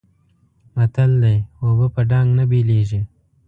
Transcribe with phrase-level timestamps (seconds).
[0.75, 3.01] متل دی: اوبه په ډانګ نه بېلېږي.